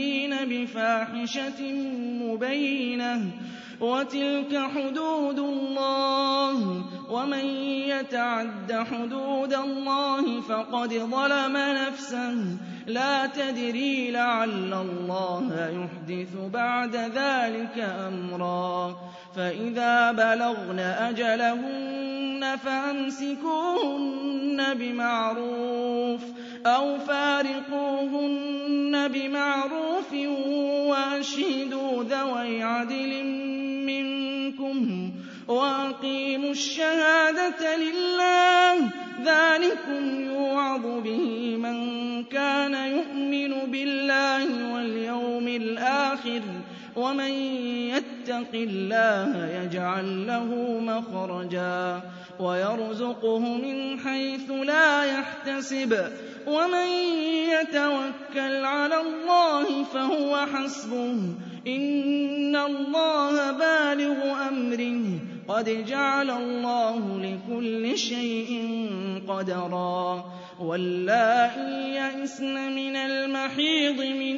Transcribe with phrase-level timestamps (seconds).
[0.00, 1.60] يأتين بفاحشة
[2.22, 3.30] مبينة
[3.80, 7.44] وتلك حدود الله ومن
[7.88, 12.56] يتعد حدود الله فقد ظلم نفسه
[12.86, 18.96] لا تدري لعل الله يحدث بعد ذلك أمرا
[19.36, 24.20] فإذا بلغن أجلهن فأمسكوهن
[24.74, 26.20] بمعروف
[26.66, 28.50] أو فارقوهن
[29.08, 30.12] بمعروف
[30.90, 33.24] وأشهدوا ذوي عدل
[33.86, 35.10] منكم
[35.48, 38.90] وأقيموا الشهادة لله.
[39.24, 41.76] ذلكم يوعظ به من
[42.24, 46.40] كان يؤمن بالله واليوم الآخر.
[46.96, 47.30] ومن
[47.90, 52.00] يتق الله يجعل له مخرجا.
[52.40, 56.08] ويرزقه من حيث لا يحتسب.
[56.46, 56.86] ومن
[57.50, 61.14] يتوكل على الله فهو حسبه.
[61.66, 65.04] إن الله بالغ أمره.
[65.48, 68.80] قد جعل الله لكل شيء
[69.28, 70.24] قدرا.
[70.60, 74.36] واللائي يئسن من المحيض من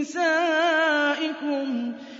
[0.00, 1.92] نسائكم.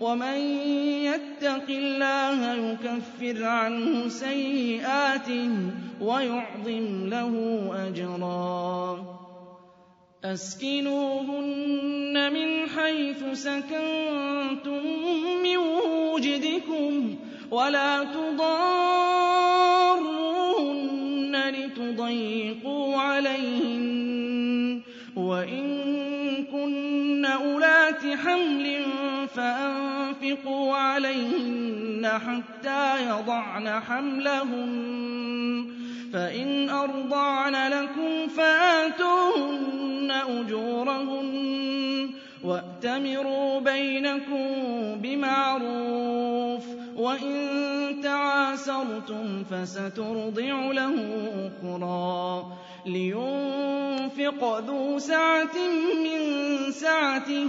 [0.00, 0.36] ومن
[1.04, 5.50] يتق الله يكفر عنه سيئاته
[6.00, 7.34] ويعظم له
[7.88, 9.04] أجرا.
[10.24, 14.82] أسكنوهن من حيث سكنتم
[15.42, 15.56] من
[16.14, 17.16] وجدكم
[17.50, 18.48] ولا تضاروهن
[21.50, 24.82] لتضيقوا عليهن.
[25.16, 25.64] وإن
[26.52, 28.84] كن أولات حمل
[30.18, 35.66] فأنفقوا عليهن حتى يضعن حملهن
[36.12, 42.10] فإن أرضعن لكم فآتوهن أجورهن
[42.44, 44.44] وأتمروا بينكم
[45.02, 46.64] بمعروف
[46.96, 50.94] وإن تعاسرتم فسترضع له
[51.48, 52.46] أخرى
[52.86, 55.56] لينفق ذو سعة
[56.04, 56.20] من
[56.72, 57.48] سعته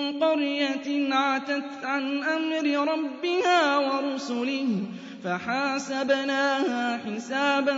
[0.21, 4.83] قرية عتت عن أمر ربها ورسله
[5.23, 7.77] فحاسبناها حسابا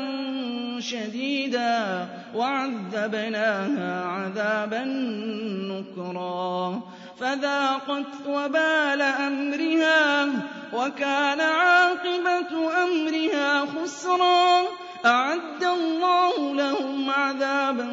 [0.79, 4.83] شديدا وعذبناها عذابا
[5.71, 6.81] نكرا
[7.19, 10.25] فذاقت وبال أمرها
[10.73, 14.61] وكان عاقبة أمرها خسرا
[15.05, 17.87] أعد الله لهم عذابا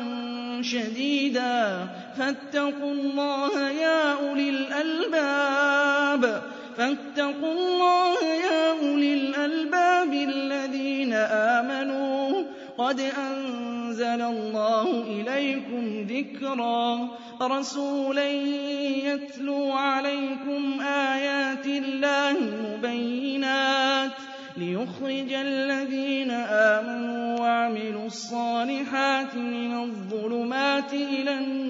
[0.62, 1.88] شديدا
[2.20, 6.42] فاتقوا الله يا أولي الألباب.
[6.76, 12.42] فاتقوا الله يا أولي الألباب الذين آمنوا.
[12.78, 17.08] قد أنزل الله إليكم ذكرا.
[17.42, 22.36] رسولا يتلو عليكم آيات الله
[22.72, 24.10] مبينات.
[24.56, 31.69] ليخرج الذين آمنوا وعملوا الصالحات من الظلمات إلى النور.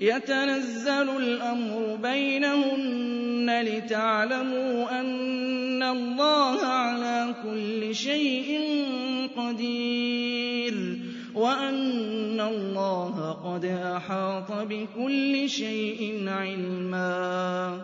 [0.00, 8.60] يَتَنَزَّلُ الْأَمْرُ بَيْنَهُنَّ لِتَعْلَمُوا أَنَّ اللَّهَ عَلَىٰ كُلِّ شَيْءٍ
[9.36, 10.98] قَدِيرٌ
[11.34, 17.80] وَأَنَّ اللَّهَ قَدْ أَحَاطَ بِكُلِّ شَيْءٍ عِلْمًا